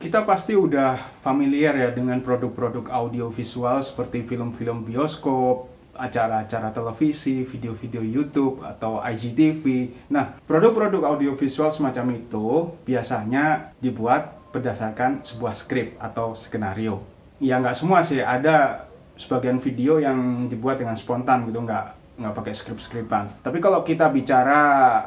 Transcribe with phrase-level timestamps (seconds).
[0.00, 8.64] kita pasti udah familiar ya dengan produk-produk audiovisual seperti film-film bioskop, acara-acara televisi, video-video YouTube
[8.64, 9.92] atau IGTV.
[10.08, 17.04] Nah, produk-produk audiovisual semacam itu biasanya dibuat berdasarkan sebuah skrip atau skenario.
[17.36, 18.88] Ya nggak semua sih, ada
[19.20, 23.40] sebagian video yang dibuat dengan spontan gitu, nggak nggak pakai skrip-skripan.
[23.40, 24.60] Tapi kalau kita bicara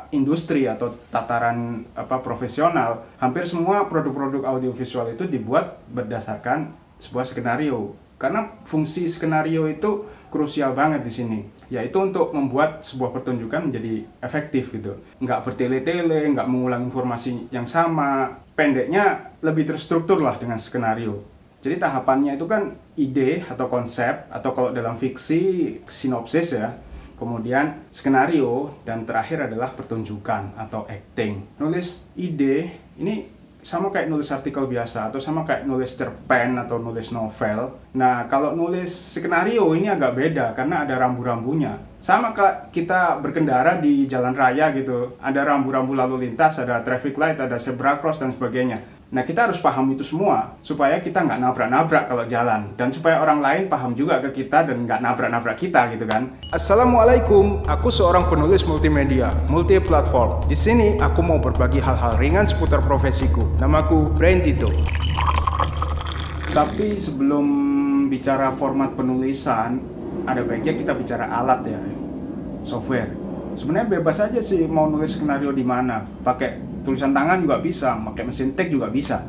[0.10, 7.94] industri atau tataran apa profesional, hampir semua produk-produk audiovisual itu dibuat berdasarkan sebuah skenario.
[8.18, 14.74] Karena fungsi skenario itu krusial banget di sini, yaitu untuk membuat sebuah pertunjukan menjadi efektif
[14.74, 14.98] gitu.
[15.22, 18.42] Nggak bertele-tele, nggak mengulang informasi yang sama.
[18.58, 21.22] Pendeknya lebih terstruktur lah dengan skenario.
[21.62, 26.76] Jadi tahapannya itu kan ide atau konsep atau kalau dalam fiksi sinopsis ya
[27.24, 31.56] kemudian skenario, dan terakhir adalah pertunjukan atau acting.
[31.64, 33.32] Nulis ide ini
[33.64, 37.80] sama kayak nulis artikel biasa atau sama kayak nulis cerpen atau nulis novel.
[37.96, 41.80] Nah, kalau nulis skenario ini agak beda karena ada rambu-rambunya.
[42.04, 45.16] Sama kayak kita berkendara di jalan raya gitu.
[45.24, 48.84] Ada rambu-rambu lalu lintas, ada traffic light, ada zebra cross dan sebagainya.
[49.14, 53.46] Nah kita harus paham itu semua supaya kita nggak nabrak-nabrak kalau jalan dan supaya orang
[53.46, 56.34] lain paham juga ke kita dan nggak nabrak-nabrak kita gitu kan.
[56.50, 60.50] Assalamualaikum, aku seorang penulis multimedia, multi platform.
[60.50, 63.46] Di sini aku mau berbagi hal-hal ringan seputar profesiku.
[63.62, 64.74] Namaku Brain Tito.
[66.50, 67.46] Tapi sebelum
[68.10, 69.78] bicara format penulisan,
[70.26, 71.82] ada baiknya kita bicara alat ya,
[72.66, 73.14] software.
[73.62, 78.24] Sebenarnya bebas aja sih mau nulis skenario di mana, pakai tulisan tangan juga bisa, pakai
[78.28, 79.24] mesin tag juga bisa.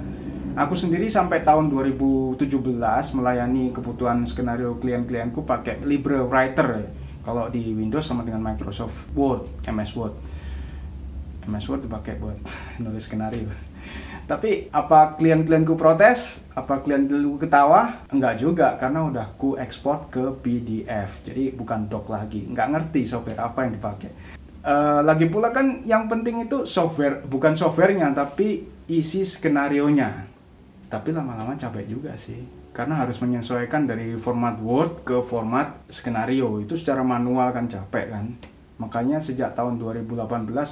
[0.54, 2.38] Aku sendiri sampai tahun 2017
[3.18, 6.86] melayani kebutuhan skenario klien-klienku pakai LibreWriter ya.
[7.24, 10.14] Kalau di Windows sama dengan Microsoft Word, MS Word.
[11.50, 12.38] MS Word dipakai buat
[12.84, 13.50] nulis skenario.
[14.24, 16.46] Tapi apa klien-klienku protes?
[16.54, 18.06] Apa klien dulu ketawa?
[18.08, 21.18] Enggak juga, karena udah ku ekspor ke PDF.
[21.26, 22.46] Jadi bukan doc lagi.
[22.46, 24.10] Enggak ngerti software apa yang dipakai.
[24.64, 30.24] Uh, lagi pula kan yang penting itu software, bukan softwarenya, tapi isi skenario nya.
[30.88, 32.40] Tapi lama-lama capek juga sih,
[32.72, 36.64] karena harus menyesuaikan dari format Word ke format skenario.
[36.64, 38.26] Itu secara manual kan capek kan.
[38.80, 40.24] Makanya sejak tahun 2018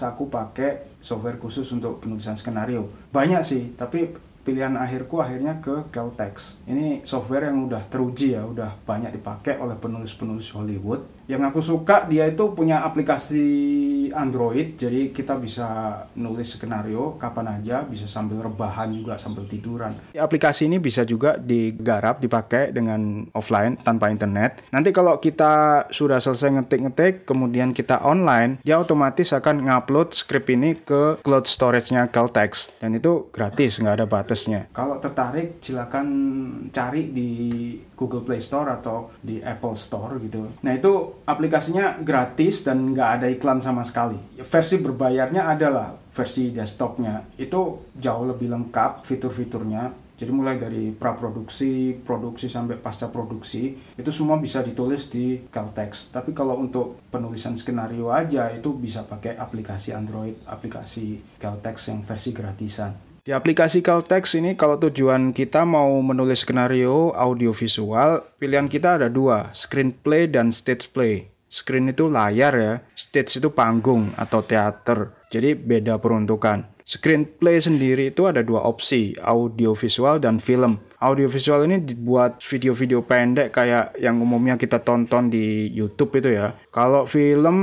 [0.09, 2.89] aku pakai software khusus untuk penulisan skenario.
[3.13, 4.09] Banyak sih, tapi
[4.43, 6.59] pilihan akhirku akhirnya ke Caltex.
[6.67, 12.07] Ini software yang udah teruji ya, udah banyak dipakai oleh penulis-penulis Hollywood yang aku suka
[12.11, 13.47] dia itu punya aplikasi
[14.13, 14.75] Android.
[14.77, 15.69] Jadi kita bisa
[16.19, 19.95] nulis skenario kapan aja bisa sambil rebahan juga sambil tiduran.
[20.13, 24.67] Aplikasi ini bisa juga digarap dipakai dengan offline tanpa internet.
[24.75, 30.77] Nanti kalau kita sudah selesai ngetik-ngetik kemudian kita online dia otomatis akan ngupload script ini
[30.83, 32.77] ke cloud storage-nya Caltex.
[32.83, 34.61] Dan itu gratis nggak ada batasnya.
[34.75, 36.07] Kalau tertarik silakan
[36.75, 37.31] cari di
[37.97, 40.43] Google Play Store atau di Apple Store gitu.
[40.67, 40.73] Nah
[41.29, 44.19] aplikasinya gratis dan nggak ada iklan sama sekali.
[44.41, 49.93] Versi berbayarnya adalah versi desktopnya itu jauh lebih lengkap fitur-fiturnya.
[50.13, 56.15] Jadi mulai dari praproduksi, produksi sampai pasca produksi itu semua bisa ditulis di Caltex.
[56.15, 62.31] Tapi kalau untuk penulisan skenario aja itu bisa pakai aplikasi Android, aplikasi Caltex yang versi
[62.31, 63.12] gratisan.
[63.23, 69.55] Di aplikasi Caltex ini kalau tujuan kita mau menulis skenario audiovisual, pilihan kita ada dua,
[69.55, 71.31] screenplay dan stage play.
[71.47, 75.15] Screen itu layar ya, stage itu panggung atau teater.
[75.31, 76.72] Jadi beda peruntukan.
[76.83, 80.83] Screenplay sendiri itu ada dua opsi, audiovisual dan film.
[81.03, 86.55] Audiovisual ini dibuat video-video pendek kayak yang umumnya kita tonton di YouTube itu ya.
[86.71, 87.59] Kalau film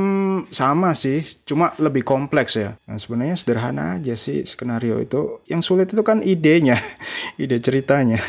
[0.52, 2.76] sama sih, cuma lebih kompleks ya.
[2.84, 5.40] Nah, sebenarnya sederhana aja sih skenario itu.
[5.48, 6.80] Yang sulit itu kan idenya,
[7.42, 8.20] ide ceritanya.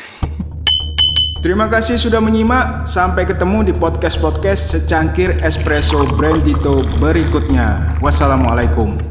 [1.40, 2.84] Terima kasih sudah menyimak.
[2.84, 7.96] Sampai ketemu di podcast-podcast secangkir espresso Brandito berikutnya.
[8.04, 9.09] Wassalamualaikum.